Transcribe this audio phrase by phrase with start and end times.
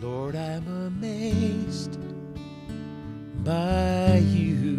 [0.00, 1.98] Lord, I'm amazed
[3.44, 4.78] by you.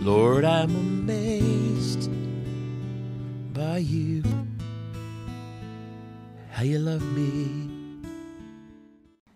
[0.00, 2.08] Lord, I'm amazed
[3.52, 4.22] by you.
[6.52, 7.68] How you love me.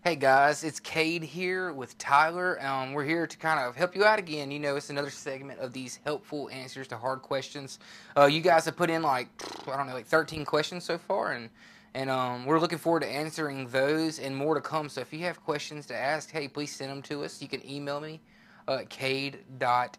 [0.05, 2.57] Hey guys, it's Cade here with Tyler.
[2.65, 4.51] Um, we're here to kind of help you out again.
[4.51, 7.79] You know, it's another segment of these helpful answers to hard questions.
[8.15, 9.27] Uh, you guys have put in like
[9.67, 11.49] I don't know, like 13 questions so far, and
[11.93, 14.89] and um, we're looking forward to answering those and more to come.
[14.89, 17.41] So if you have questions to ask, hey, please send them to us.
[17.41, 18.19] You can email me
[18.67, 19.97] uh, at cade.mvc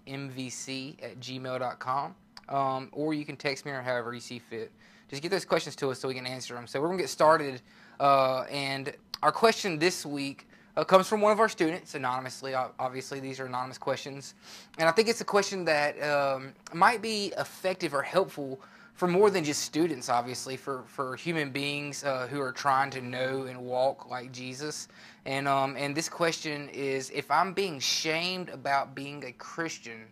[1.03, 2.15] at gmail.com,
[2.49, 4.71] um, or you can text me or however you see fit.
[5.09, 6.69] Just get those questions to us so we can answer them.
[6.69, 7.63] So we're gonna get started,
[7.99, 12.55] uh, and our question this week uh, comes from one of our students, anonymously.
[12.55, 14.35] Obviously, these are anonymous questions.
[14.79, 18.61] And I think it's a question that um, might be effective or helpful
[19.01, 23.01] for more than just students, obviously, for, for human beings uh, who are trying to
[23.01, 24.89] know and walk like Jesus.
[25.25, 30.03] And, um, and this question is if I'm being shamed about being a Christian,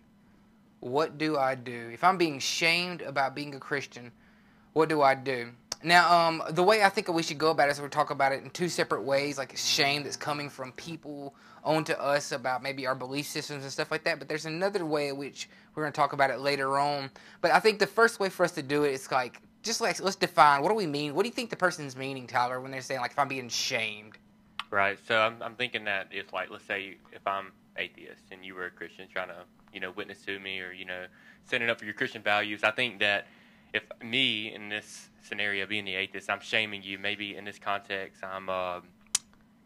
[0.80, 1.91] what do I do?
[1.92, 4.11] If I'm being shamed about being a Christian,
[4.72, 5.50] what do I do?
[5.82, 8.32] Now, um, the way I think we should go about it is we talk about
[8.32, 12.86] it in two separate ways, like shame that's coming from people onto us about maybe
[12.86, 14.18] our belief systems and stuff like that.
[14.18, 17.10] But there's another way in which we're going to talk about it later on.
[17.40, 20.00] But I think the first way for us to do it is like just like
[20.00, 21.14] let's define what do we mean.
[21.14, 23.48] What do you think the person's meaning, Tyler, when they're saying like if I'm being
[23.48, 24.18] shamed?
[24.70, 24.98] Right.
[25.06, 28.66] So I'm I'm thinking that it's like let's say if I'm atheist and you were
[28.66, 31.06] a Christian trying to you know witness to me or you know
[31.44, 33.26] standing up for your Christian values, I think that
[33.72, 36.98] if me in this scenario being the atheist, I'm shaming you.
[36.98, 38.80] Maybe in this context, I'm uh,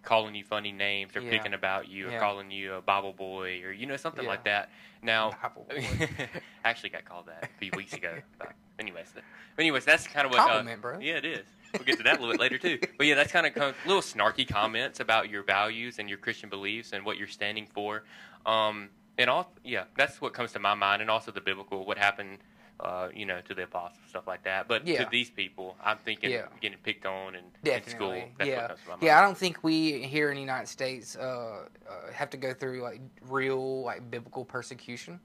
[0.03, 1.31] calling you funny names or yeah.
[1.31, 4.30] picking about you or calling you a Bible boy or you know something yeah.
[4.30, 4.70] like that.
[5.03, 5.33] Now,
[5.70, 6.28] I
[6.64, 8.19] actually got called that a few weeks ago.
[8.39, 9.12] But anyways,
[9.58, 10.41] anyways, that's kind of what.
[10.41, 10.98] Uh, Compliment, uh, bro.
[11.00, 11.47] Yeah, it is.
[11.73, 12.78] We'll get to that a little bit later too.
[12.98, 16.92] But yeah, that's kind of little snarky comments about your values and your Christian beliefs
[16.92, 18.05] and what you're standing for.
[18.45, 21.98] Um, and all, yeah, that's what comes to my mind, and also the biblical, what
[21.98, 22.39] happened
[22.80, 24.68] uh, you know, to the apostles, stuff like that.
[24.68, 25.05] But yeah.
[25.05, 26.46] to these people, I'm thinking yeah.
[26.60, 28.22] getting picked on and in school.
[28.44, 29.18] yeah, yeah.
[29.18, 32.83] I don't think we here in the United States uh, uh, have to go through
[32.83, 35.20] like real like biblical persecution,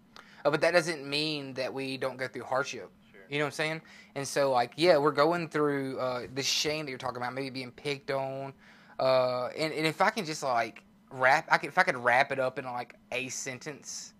[0.45, 2.91] uh, but that doesn't mean that we don't go through hardship.
[3.11, 3.21] Sure.
[3.29, 3.81] You know what I'm saying?
[4.15, 7.49] And so, like, yeah, we're going through uh, the shame that you're talking about, maybe
[7.49, 8.53] being picked on.
[8.99, 12.31] Uh, and, and if I can just like wrap, I could, if I could wrap
[12.31, 14.13] it up in like a sentence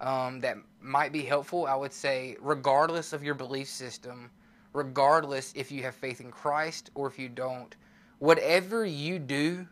[0.00, 4.30] um, that might be helpful, I would say, regardless of your belief system,
[4.72, 7.74] regardless if you have faith in Christ or if you don't,
[8.18, 9.66] whatever you do,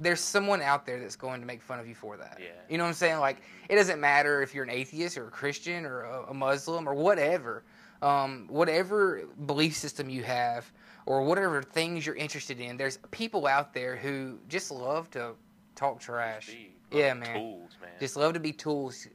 [0.00, 2.38] there's someone out there that's going to make fun of you for that.
[2.40, 2.48] Yeah.
[2.68, 3.20] You know what I'm saying?
[3.20, 6.88] Like, it doesn't matter if you're an atheist or a Christian or a, a Muslim
[6.88, 7.64] or whatever.
[8.02, 10.70] Um, whatever belief system you have
[11.06, 15.32] or whatever things you're interested in, there's people out there who just love to
[15.74, 16.54] talk trash.
[16.92, 17.34] Yeah, man.
[17.34, 17.90] Tools, man.
[17.98, 19.06] Just love to be tools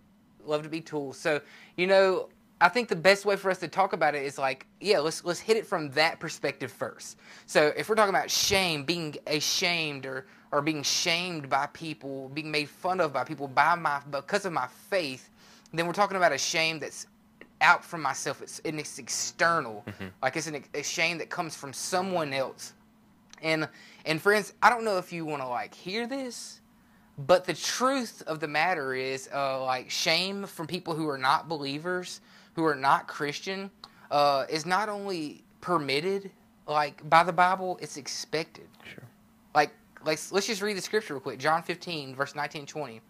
[0.50, 1.18] love to be tools.
[1.18, 1.42] So,
[1.78, 2.30] you know,
[2.62, 5.24] I think the best way for us to talk about it is like, yeah, let's
[5.24, 7.18] let's hit it from that perspective first.
[7.46, 12.52] So if we're talking about shame, being ashamed or or being shamed by people, being
[12.52, 15.30] made fun of by people by my because of my faith,
[15.74, 17.08] then we're talking about a shame that's
[17.62, 18.42] out from myself.
[18.42, 20.08] It's and it's external, mm-hmm.
[20.22, 22.74] like it's an, a shame that comes from someone else.
[23.42, 23.70] And
[24.06, 26.60] and friends, I don't know if you want to like hear this
[27.28, 31.50] but the truth of the matter is, uh, like shame from people who are not
[31.50, 32.22] believers,
[32.54, 33.70] who are not Christian,
[34.10, 36.32] uh, is not only permitted,
[36.66, 38.68] like by the Bible, it's expected.
[38.86, 39.04] Sure.
[39.54, 39.72] Like,
[40.06, 41.40] like let's just read the scripture real quick.
[41.40, 43.02] John 15, verse 19 20.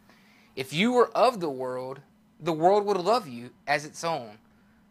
[0.55, 1.99] If you were of the world,
[2.39, 4.37] the world would love you as its own.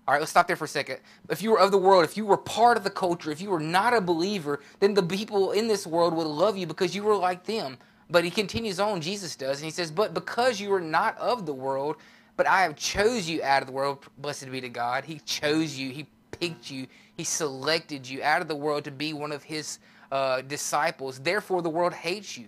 [0.07, 1.01] All right, let's stop there for a second.
[1.29, 3.51] If you were of the world, if you were part of the culture, if you
[3.51, 7.03] were not a believer, then the people in this world would love you because you
[7.03, 7.77] were like them.
[8.11, 11.45] But he continues on, Jesus does, and he says, But because you are not of
[11.45, 11.97] the world,
[12.37, 15.05] but I have chose you out of the world, blessed be to God.
[15.05, 16.87] He chose you, he picked you,
[17.17, 19.79] he selected you out of the world to be one of his
[20.11, 21.19] uh, disciples.
[21.19, 22.47] Therefore, the world hates you.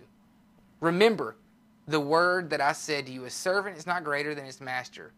[0.81, 1.37] Remember,
[1.87, 5.13] the word that I said to you, a servant is not greater than his master.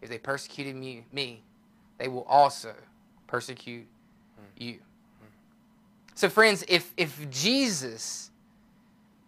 [0.00, 1.42] If they persecuted me, me
[1.98, 2.74] they will also
[3.26, 3.86] persecute
[4.56, 4.78] you.
[6.14, 8.31] So, friends, if, if Jesus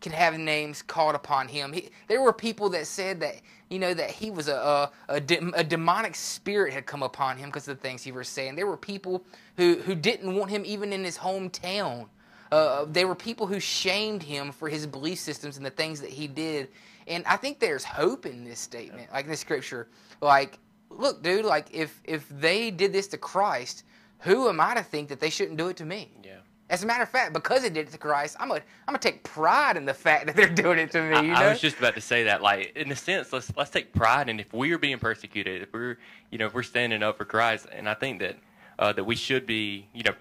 [0.05, 1.73] can have names called upon him.
[1.73, 3.37] He, there were people that said that
[3.71, 7.39] you know that he was a a, a, de, a demonic spirit had come upon
[7.39, 8.55] him because of the things he was saying.
[8.55, 9.25] There were people
[9.57, 12.09] who who didn't want him even in his hometown.
[12.53, 16.11] Uh, there were people who shamed him for his belief systems and the things that
[16.11, 16.69] he did.
[17.09, 19.89] And I think there's hope in this statement, like in the scripture.
[20.21, 20.59] Like,
[20.91, 23.85] look, dude, like if if they did this to Christ,
[24.19, 26.11] who am I to think that they shouldn't do it to me?
[26.23, 26.41] Yeah.
[26.75, 28.99] As a matter of fact, because they did it to Christ, I'm gonna I'm gonna
[28.99, 31.15] take pride in the fact that they're doing it to me.
[31.15, 31.35] I, You know?
[31.35, 34.29] I was just about to say that, like in a sense, let's let's take pride
[34.29, 35.99] in if we're being persecuted, if we're
[36.33, 38.39] you know if we're standing up for Christ, and I think that
[38.81, 40.15] uh, that we should be you know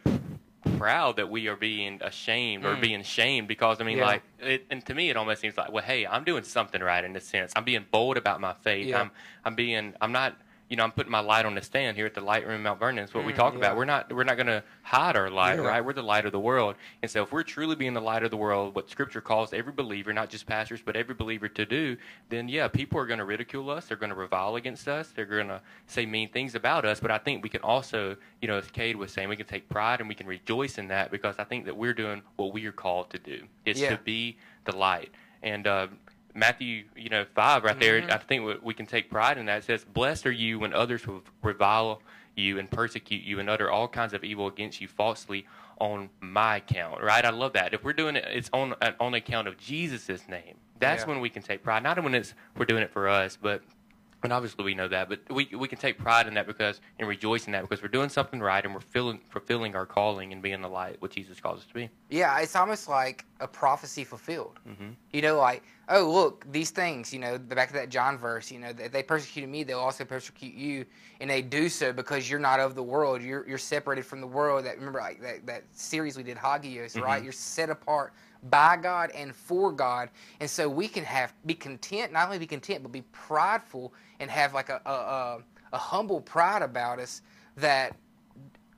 [0.78, 2.82] proud that we are being ashamed or Mm.
[2.82, 4.06] being shamed because I mean Yeah.
[4.06, 7.04] like it, and to me it almost seems like well hey I'm doing something right
[7.04, 9.02] in a sense I'm being bold about my faith Yeah.
[9.02, 9.12] I'm
[9.44, 10.38] I'm being I'm not
[10.74, 12.64] you know I'm putting my light on the stand here at the light room in
[12.64, 13.60] Mount Vernon it's what we Mm, talk yeah.
[13.60, 15.66] about we're not we're not going to hide our light Yeah.
[15.68, 15.86] right?
[15.86, 16.74] We're the light of the world.
[17.04, 19.72] And so if we're truly being the light of the world what scripture calls every
[19.72, 21.96] believer not just pastors but every believer to do
[22.30, 23.86] then yeah people are going to ridicule us.
[23.86, 25.10] They're going to revile against us.
[25.16, 27.00] They're going to say mean things about us.
[27.00, 29.70] But I think we can also you know as Cade was saying we can take
[29.70, 32.66] pride and we can rejoice in that because I think that we're doing what we
[32.66, 33.44] are called to do.
[33.64, 33.92] It's Yeah.
[33.96, 35.12] to be the light.
[35.44, 35.88] And uh,
[36.34, 38.02] Matthew, you know, five right there.
[38.02, 38.12] Mhm.
[38.12, 39.60] I think we- we can take pride in that.
[39.60, 42.02] It says, "Blessed are you when others will revile
[42.36, 45.46] you and persecute you and utter all kinds of evil against you falsely
[45.80, 47.24] on my account." Right?
[47.24, 47.74] I love that.
[47.74, 50.58] If we're doing it, it's on uh, on account of Jesus' name.
[50.80, 51.10] That's Yeah.
[51.10, 51.84] when we can take pride.
[51.84, 53.62] Not when it's we're doing it for us, but
[54.24, 57.08] and obviously we know that, but we we can take pride in that because and
[57.08, 60.42] rejoice in that because we're doing something right and we're filling, fulfilling our calling and
[60.42, 61.90] being the light what Jesus calls us to be.
[62.10, 64.60] Yeah, it's almost like a prophecy fulfilled.
[64.66, 68.18] hmm You know, like, oh, look, these things, you know, the back of that John
[68.18, 70.86] verse, you know, that they persecuted me, they'll also persecute you.
[71.20, 73.22] And they do so because you're not of the world.
[73.22, 74.66] You're, you're separated from the world.
[74.66, 77.22] That Remember, like, that, that series we did, Hagios, right?
[77.22, 77.24] Mhm.
[77.24, 78.14] You're set apart
[78.50, 80.10] by God and for God.
[80.40, 84.30] And so we can have, be content, not only be content, but be prideful and
[84.30, 85.38] have like a, a, a,
[85.74, 87.22] a humble pride about us
[87.58, 87.96] that,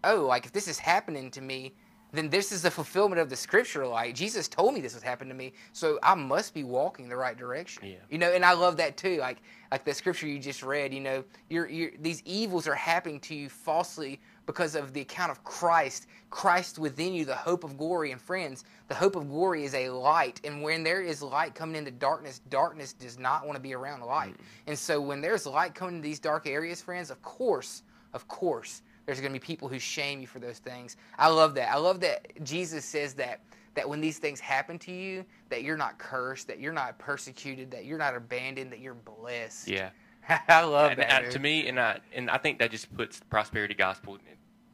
[0.04, 1.74] oh, like if this is happening to me,
[2.16, 3.86] then this is the fulfillment of the scripture.
[3.86, 7.16] Like Jesus told me this would happen to me, so I must be walking the
[7.18, 7.86] right direction.
[7.86, 7.96] Yeah.
[8.10, 9.18] You know, and I love that too.
[9.18, 9.42] Like
[9.72, 10.94] like the scripture you just read.
[10.94, 15.32] You know, you're, you're, these evils are happening to you falsely because of the account
[15.32, 16.08] of Christ.
[16.30, 18.12] Christ within you, the hope of glory.
[18.12, 20.42] And friends, the hope of glory is a light.
[20.44, 24.02] And when there is light coming into darkness, darkness does not want to be around
[24.02, 24.34] light.
[24.34, 24.68] Mm.
[24.68, 27.84] And so when there's light coming into these dark areas, friends, of course,
[28.14, 30.98] of course, there's going to be people who shame you for those things.
[31.18, 31.72] I love that.
[31.72, 33.42] I love that Jesus says that
[33.76, 37.70] that when these things happen to you, that you're not cursed, that you're not persecuted,
[37.72, 39.68] that you're not abandoned, that you're blessed.
[39.68, 39.90] Yeah.
[40.48, 41.12] I love and, that.
[41.12, 41.32] uh, dude.
[41.32, 44.18] to me, and I and I think that just puts the prosperity gospel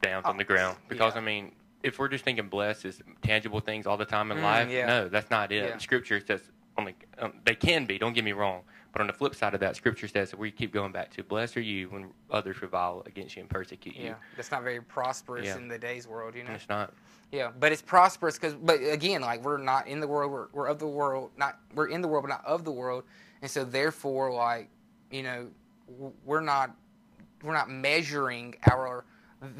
[0.00, 1.20] down on Oh, the ground because yeah.
[1.20, 1.52] I mean,
[1.82, 4.86] if we're just thinking blessed is tangible things all the time in Mm, life, yeah.
[4.86, 5.64] no, that's not it.
[5.68, 5.78] Yeah.
[5.78, 6.40] Scripture says
[6.78, 7.98] only um, they can be.
[7.98, 8.62] Don't get me wrong,
[8.92, 11.22] but on the flip side of that, Scripture says that we keep going back to
[11.22, 14.04] blessed are you when others revile against you and persecute you.
[14.06, 15.56] yeah, that's not very prosperous Yeah.
[15.58, 16.48] in the day's world, you know.
[16.48, 16.92] And it's not.
[17.30, 20.66] Yeah, but it's prosperous because, but again, like we're not in the world, we're, we're
[20.66, 23.04] of the world, not we're in the world, but not of the world,
[23.40, 24.68] and so therefore, like
[25.12, 25.48] you know,
[26.24, 26.74] we're not
[27.42, 29.04] we're not measuring our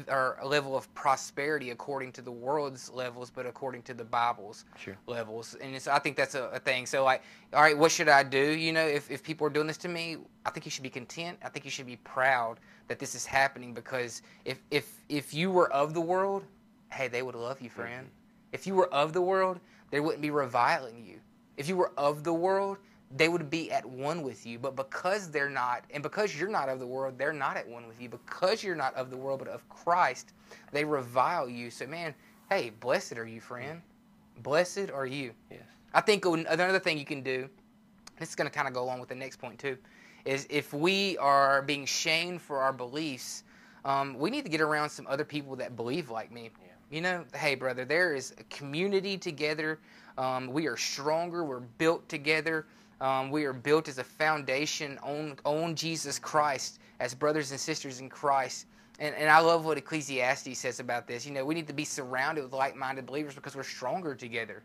[0.07, 4.95] our level of prosperity according to the world's levels, but according to the Bible's Sure.
[5.07, 6.85] levels, and it's, I think that's a, a thing.
[6.85, 7.21] So, like,
[7.53, 8.39] all right, what should I do?
[8.39, 10.89] You know, if if people are doing this to me, I think you should be
[10.89, 11.37] content.
[11.43, 15.51] I think you should be proud that this is happening because if if if you
[15.51, 16.45] were of the world,
[16.91, 18.07] hey, they would love you, friend.
[18.07, 18.53] Mm-hmm.
[18.53, 19.59] If you were of the world,
[19.91, 21.19] they wouldn't be reviling you.
[21.57, 22.77] If you were of the world,
[23.15, 24.59] they would be at one with you.
[24.59, 27.87] But because they're not, and because you're not of the world, they're not at one
[27.87, 28.09] with you.
[28.09, 30.33] Because you're not of the world, but of Christ,
[30.71, 31.69] they revile you.
[31.69, 32.15] So, man,
[32.49, 33.81] hey, blessed are you, friend.
[34.41, 35.31] Blessed are you.
[35.51, 35.61] Yes.
[35.93, 37.47] I think another thing you can do,
[38.19, 39.77] this is going to kind of go along with the next point too,
[40.25, 43.43] is if we are being shamed for our beliefs,
[43.85, 46.49] um, we need to get around some other people that believe like me.
[46.61, 46.69] Yeah.
[46.89, 49.79] You know, hey, brother, there is a community together.
[50.17, 51.43] Um, we are stronger.
[51.43, 52.65] We're built together.
[53.01, 57.99] Um, we are built as a foundation on, on Jesus Christ as brothers and sisters
[57.99, 58.67] in Christ.
[58.99, 61.25] And, and I love what Ecclesiastes says about this.
[61.25, 64.61] You know, we need to be surrounded with like minded believers because we're stronger together.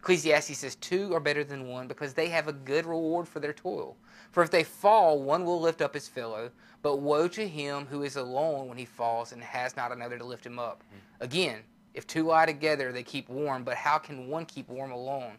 [0.00, 3.52] Ecclesiastes says, Two are better than one because they have a good reward for their
[3.52, 3.96] toil.
[4.30, 6.50] For if they fall, one will lift up his fellow.
[6.82, 10.24] But woe to him who is alone when he falls and has not another to
[10.24, 10.82] lift him up.
[11.20, 11.60] Again,
[11.92, 15.32] if two lie together, they keep warm, but how can one keep warm alone?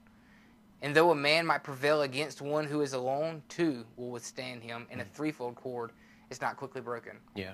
[0.81, 4.87] And though a man might prevail against one who is alone, two will withstand him,
[4.89, 5.13] and a mm-hmm.
[5.13, 5.91] threefold cord
[6.29, 7.17] is not quickly broken.
[7.35, 7.51] Yeah.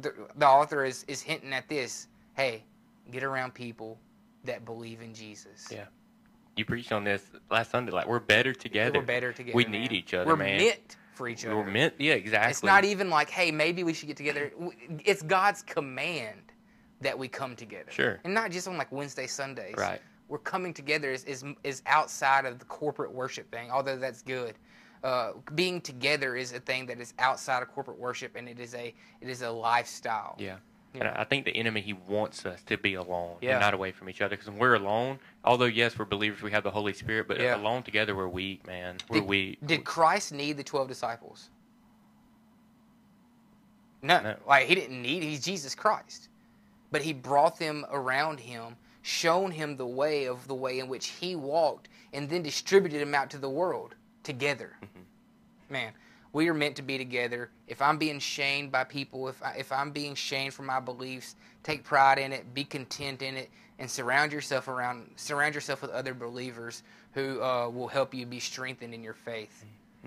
[0.00, 2.08] The, the author is, is hinting at this
[2.38, 2.62] hey,
[3.10, 3.98] get around people
[4.44, 5.68] that believe in Jesus.
[5.70, 5.86] Yeah.
[6.56, 7.92] You preached on this last Sunday.
[7.92, 9.00] Like we're better together.
[9.00, 9.56] We're better together.
[9.56, 9.72] We man.
[9.72, 10.58] need each other, We're man.
[10.58, 11.56] meant for each other.
[11.56, 11.94] We're meant.
[11.98, 12.50] Yeah, exactly.
[12.50, 14.52] It's not even like, hey, maybe we should get together.
[15.04, 16.40] It's God's command
[17.00, 17.90] that we come together.
[17.90, 18.20] Sure.
[18.24, 19.74] And not just on like Wednesday, Sundays.
[19.76, 20.00] Right.
[20.28, 24.54] We're coming together is, is, is outside of the corporate worship thing, although that's good.
[25.02, 28.74] Uh, being together is a thing that is outside of corporate worship, and it is
[28.74, 30.34] a it is a lifestyle.
[30.38, 30.56] Yeah.
[30.94, 31.14] And Yeah.
[31.16, 33.52] I I think the enemy he wants us to be alone, Yeah.
[33.52, 34.34] and not away from each other.
[34.36, 37.56] Because when we're alone, although yes, we're believers, we have the Holy Spirit, but Yeah.
[37.56, 38.96] alone together we're weak, man.
[39.08, 39.58] We're Did, weak.
[39.66, 41.50] did Christ need the 12 disciples?
[44.02, 44.20] No.
[44.20, 44.36] No.
[44.46, 46.28] Like, he didn't need, he's Jesus Christ.
[46.90, 51.08] But he brought them around him, shown him the way of the way in which
[51.08, 54.76] he walked, and then distributed him out to the world together.
[55.70, 55.92] Man,
[56.32, 57.50] we are meant to be together.
[57.66, 61.36] If I'm being shamed by people, if, I, if I'm being shamed for my beliefs,
[61.62, 65.90] take pride in it, be content in it, and surround yourself around, surround yourself with
[65.90, 69.64] other believers who uh, will help you be strengthened in your faith.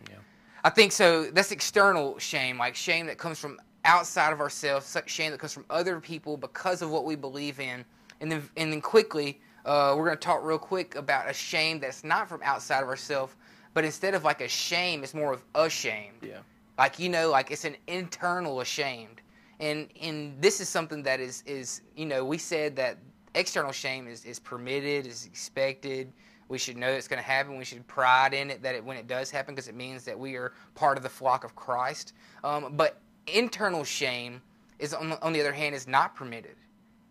[0.10, 0.16] Yeah.
[0.64, 1.26] I think so.
[1.26, 5.66] That's external shame, like shame that comes from outside of ourselves, shame that comes from
[5.70, 7.84] other people because of what we believe in.
[8.22, 11.80] And then, and then quickly, uh, we're going to talk real quick about a shame
[11.80, 13.36] that's not from outside of ourselves,
[13.74, 16.20] but instead of like a shame, it's more of ashamed.
[16.22, 16.40] Yeah.
[16.78, 19.22] Like you know, like it's an internal ashamed,
[19.60, 22.98] and and this is something that is is you know we said that
[23.36, 26.12] external shame is is permitted, is expected.
[26.48, 27.58] We should know it's going to happen.
[27.58, 30.18] We should pride in it that it, when it does happen because it means that
[30.20, 32.14] we are part of the flock of Christ.
[32.44, 34.42] Um, but internal shame
[34.80, 36.56] is on, the- on the other hand is not permitted.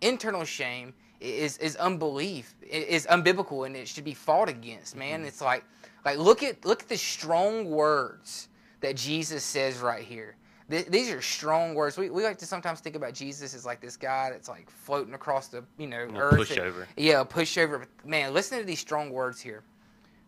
[0.00, 4.96] Internal shame is is unbelief, is unbiblical, and it should be fought against.
[4.96, 5.64] Man, it's like
[6.04, 8.48] like look at look at the strong words
[8.80, 10.36] that Jesus says right here.
[10.70, 11.98] Th- these are strong words.
[11.98, 15.14] We, we like to sometimes think about Jesus as like this guy that's like floating
[15.14, 16.48] across the you know Little earth.
[16.48, 16.86] pushover.
[16.96, 17.80] Yeah, a pushover.
[17.80, 19.62] But man, listen to these strong words here.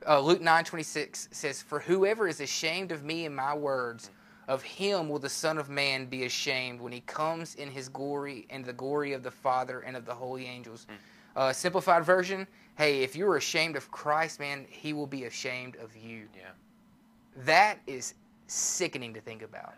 [0.06, 4.10] Uh, Luke nine twenty six says, "For whoever is ashamed of me and my words,
[4.48, 8.46] of him will the Son of Man be ashamed when he comes in his glory
[8.50, 10.86] and the glory of the Father and of the holy angels."
[11.34, 12.46] Uh, simplified version:
[12.76, 16.28] Hey, if you're ashamed of Christ, man, he will be ashamed of you.
[16.36, 16.50] Yeah.
[17.44, 18.14] That is
[18.46, 19.74] sickening to think about.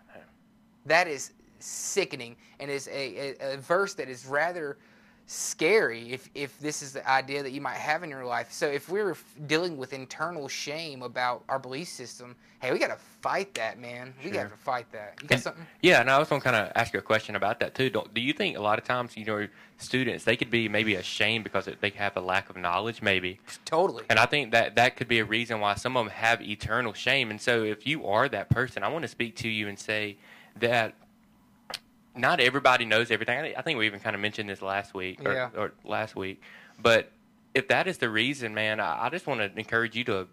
[0.87, 4.77] That is sickening, and is a, a, a verse that is rather
[5.27, 8.53] scary if, if this is the idea that you might have in your life.
[8.53, 9.17] So if we're
[9.47, 14.13] dealing with internal shame about our belief system, hey, we got to fight that, man.
[14.23, 15.15] We got to fight that.
[15.23, 15.67] You got And- something?
[15.81, 17.89] Yeah, and I was going to kind of ask you a question about that too.
[17.91, 20.95] Don't, do you think a lot of times, you know, students they could be maybe
[20.95, 24.05] ashamed because they have a lack of knowledge, maybe, Totally.
[24.09, 26.93] and I think that that could be a reason why some of them have eternal
[26.93, 27.31] shame.
[27.31, 30.17] And so, if you are that person, I want to speak to you and say
[30.61, 30.95] that
[32.17, 33.39] not everybody knows everything.
[33.39, 35.51] I I think we even kind of mentioned this last week or, Yeah.
[35.57, 36.41] or last week.
[36.81, 37.11] But
[37.55, 40.27] if that is the reason, man, I, I just want to encourage you to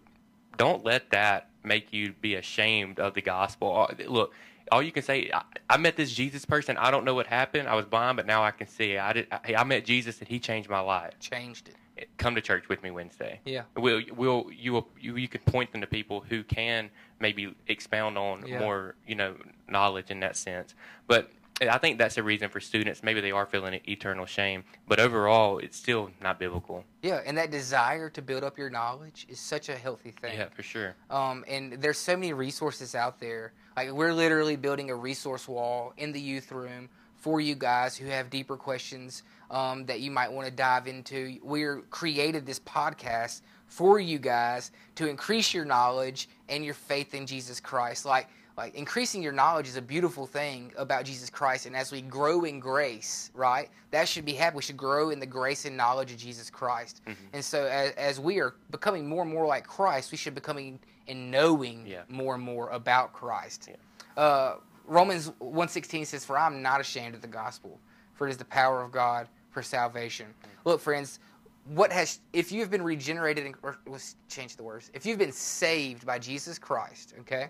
[0.56, 3.88] don't let that make you be ashamed of the gospel.
[4.06, 4.34] Look,
[4.70, 6.76] all you can say, I, I met this Jesus person.
[6.76, 7.68] I don't know what happened.
[7.68, 8.98] I was blind, but now I can see.
[8.98, 9.26] I did.
[9.30, 11.12] I, I met Jesus, and He changed my life.
[11.20, 11.76] Changed it.
[11.98, 13.40] Eh, come to church with me Wednesday.
[13.44, 13.62] Yeah.
[13.76, 18.16] Will will you will you you can point them to people who can maybe expound
[18.18, 18.60] on Yeah.
[18.60, 19.36] more you know
[19.68, 20.74] knowledge in that sense.
[21.06, 23.02] But I think that's a reason for students.
[23.02, 26.84] Maybe they are feeling eternal shame, but overall, it's still not biblical.
[27.02, 30.36] Yeah, and that desire to build up your knowledge is such a healthy thing.
[30.36, 30.96] Yeah, for sure.
[31.10, 33.52] Um, and there's so many resources out there.
[33.76, 38.06] Like we're literally building a resource wall in the youth room for you guys who
[38.06, 41.38] have deeper questions um, that you might want to dive into.
[41.42, 47.26] We're created this podcast for you guys to increase your knowledge and your faith in
[47.26, 48.04] Jesus Christ.
[48.04, 48.28] Like
[48.62, 52.44] like increasing your knowledge is a beautiful thing about Jesus Christ, and as we grow
[52.44, 54.58] in grace, right, that should be happening.
[54.58, 57.02] We should grow in the grace and knowledge of Jesus Christ.
[57.32, 60.78] And so, as, as we are becoming more and more like Christ, we should becoming
[61.08, 62.02] and knowing Yeah.
[62.08, 63.68] more and more about Christ.
[63.68, 64.22] Yeah.
[64.22, 64.54] Uh,
[64.86, 67.80] Romans 1.16 says, For I'm not ashamed of the gospel,
[68.14, 70.26] for it is the power of God for salvation.
[70.64, 71.18] Look, friends,
[71.66, 73.54] what has if you've been regenerated and
[73.86, 74.90] let's change the words.
[74.94, 77.48] If you've been saved by Jesus Christ, okay,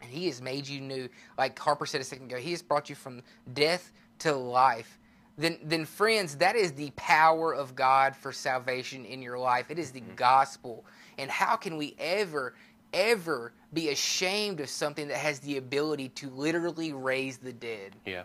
[0.00, 2.88] and He has made you new, like Harper said a second ago, He has brought
[2.88, 4.98] you from death to life.
[5.38, 9.70] Then, then, friends, that is the power of God for salvation in your life.
[9.70, 10.16] It is the mm-hmm.
[10.16, 10.84] gospel.
[11.16, 12.54] And how can we ever,
[12.92, 17.94] ever be ashamed of something that has the ability to literally raise the dead?
[18.04, 18.22] Yeah.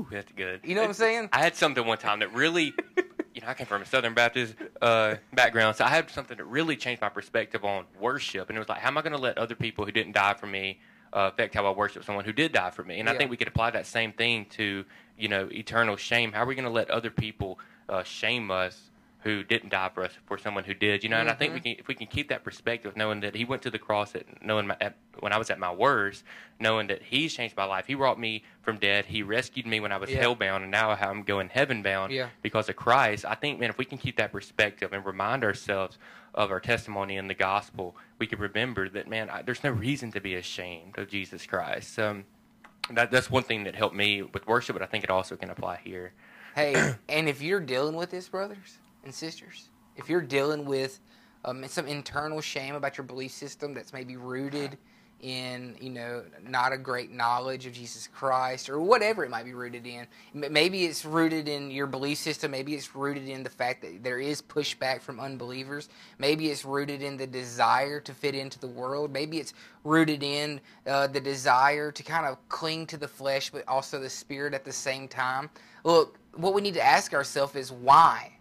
[0.00, 0.60] Ooh, that's good.
[0.64, 1.28] You know what I'm saying?
[1.32, 2.74] I had something one time that really,
[3.34, 6.44] you know, I came from a Southern Baptist uh, background, so I had something that
[6.44, 8.48] really changed my perspective on worship.
[8.48, 10.34] And it was like, how am I going to let other people who didn't die
[10.34, 10.80] for me
[11.12, 13.00] uh, affect how I worship someone who did die for me?
[13.00, 14.84] And I think we could apply that same thing to,
[15.18, 16.32] you know, eternal shame.
[16.32, 17.58] How are we going to let other people
[17.88, 18.90] uh, shame us?
[19.24, 21.18] Who didn't die for us for someone who did, you know?
[21.20, 21.68] And I think we Mm-hmm.
[21.70, 24.44] can, if we can keep that perspective, knowing that He went to the cross, at,
[24.44, 26.24] knowing my, at, when I was at my worst,
[26.58, 27.86] knowing that He's changed my life.
[27.86, 29.06] He brought me from dead.
[29.06, 30.24] He rescued me when I was Yeah.
[30.24, 32.28] hellbound, and now I'm going heaven bound Yeah.
[32.42, 33.24] because of Christ.
[33.24, 35.98] I think, man, if we can keep that perspective and remind ourselves
[36.34, 40.10] of our testimony in the gospel, we can remember that, man, I, there's no reason
[40.12, 41.98] to be ashamed of Jesus Christ.
[41.98, 42.24] Um,
[42.90, 45.50] that that's one thing that helped me with worship, but I think it also can
[45.50, 46.12] apply here.
[46.56, 51.00] Hey, and if you're dealing with this, brothers and sisters, if you're dealing with
[51.44, 54.78] um, some internal shame about your belief system that's maybe rooted
[55.22, 59.54] in, you know, not a great knowledge of Jesus Christ or whatever it might be
[59.54, 63.82] rooted in, maybe it's rooted in your belief system, maybe it's rooted in the fact
[63.82, 68.58] that there is pushback from unbelievers, maybe it's rooted in the desire to fit into
[68.58, 69.54] the world, maybe it's
[69.84, 74.10] rooted in uh, the desire to kind of cling to the flesh but also the
[74.10, 75.48] spirit at the same time.
[75.84, 78.32] Look, what we need to ask ourselves is why?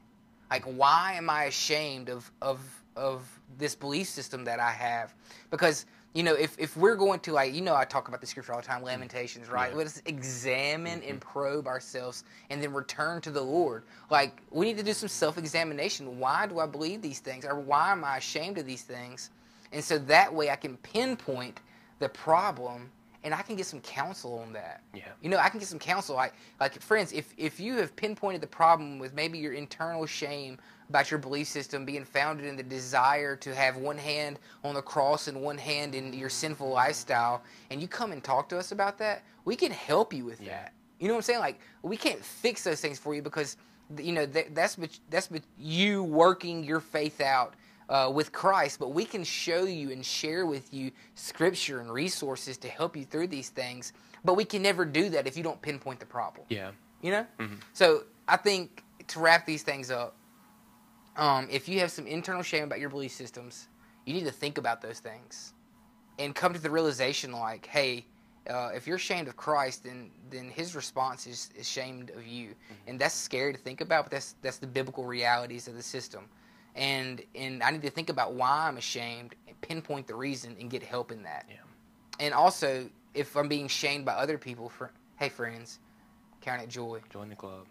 [0.52, 2.60] Like, why am I ashamed of of
[2.96, 3.24] of
[3.58, 5.16] this belief system that I have?
[5.50, 8.28] Because you know, if, if we're going to like, you know, I talk about the
[8.28, 9.72] scripture all the time, Lamentations, right?
[9.72, 9.78] Yeah.
[9.78, 11.30] Let us examine and mm-hmm.
[11.30, 13.84] probe ourselves, and then return to the Lord.
[14.10, 16.20] Like, we need to do some self-examination.
[16.20, 19.30] Why do I believe these things, or why am I ashamed of these things?
[19.72, 21.62] And so that way, I can pinpoint
[22.00, 22.92] the problem,
[23.24, 24.82] and I can get some counsel on that.
[24.94, 25.04] Yeah.
[25.22, 26.16] You know, I can get some counsel.
[26.16, 30.58] Like, like friends, if if you have pinpointed the problem with maybe your internal shame
[30.90, 34.82] about your belief system being founded in the desire to have one hand on the
[34.82, 38.74] cross and one hand in your sinful lifestyle, and you come and talk to us
[38.74, 40.50] about that, we can help you with Yeah.
[40.50, 40.74] that.
[41.00, 41.40] You know what I'm saying?
[41.40, 43.56] Like, we can't fix those things for you because
[43.98, 47.56] you know that, that's what, that's you working your faith out
[47.92, 52.58] uh, with Christ, but we can show you and share with you scripture and resources
[52.60, 53.92] to help you through these things.
[54.24, 56.46] But we can never do that if you don't pinpoint the problem.
[56.50, 56.72] Yeah.
[57.02, 57.26] You know?
[57.38, 57.60] Mhm.
[57.74, 60.16] So I think to wrap these things up,
[61.18, 63.68] um, if you have some internal shame about your belief systems,
[64.06, 65.54] you need to think about those things
[66.18, 68.06] and come to the realization like, hey,
[68.50, 72.56] uh, if you're ashamed of Christ, then then His response is ashamed of you,
[72.88, 74.06] and that's scary to think about.
[74.06, 76.28] But that's that's the biblical realities of the system,
[76.76, 80.70] and and I need to think about why I'm ashamed, and pinpoint the reason, and
[80.70, 81.46] get help in that.
[81.50, 81.56] Yeah.
[82.20, 85.80] And also, if I'm being shamed by other people, for hey friends,
[86.42, 87.02] count it joy.
[87.10, 87.66] Join the club.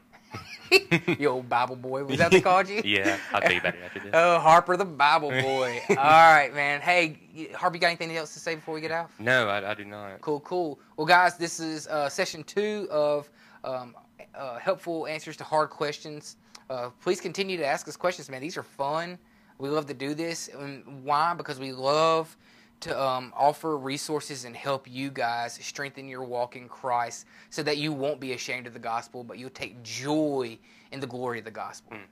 [1.19, 2.83] you old Bible boy, was that they called you?
[2.91, 4.11] Yeah, I'll tell you about it after this.
[4.15, 5.81] Oh, Harper the Bible boy.
[5.91, 6.81] All right, man.
[6.81, 9.11] Hey, Harper, you got anything else to say before we get out?
[9.19, 10.21] No, I, I do not.
[10.21, 10.79] Cool, cool.
[10.97, 13.31] Well, guys, this is uh, session two of
[13.65, 13.95] um,
[14.35, 16.37] uh, helpful answers to hard questions.
[16.71, 18.41] Uh, please continue to ask us questions, man.
[18.41, 19.19] These are fun.
[19.59, 20.49] We love to do this.
[20.49, 21.35] And why?
[21.35, 22.35] Because we love
[22.81, 27.77] to um, offer resources and help you guys strengthen your walk in Christ so that
[27.77, 30.57] you won't be ashamed of the gospel, but you'll take joy
[30.93, 31.95] in the glory of the gospel.
[31.95, 32.05] Mm.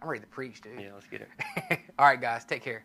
[0.00, 0.80] I'm ready to preach, dude.
[0.80, 1.80] Yeah, let's get it.
[1.98, 2.84] All right, guys, take care.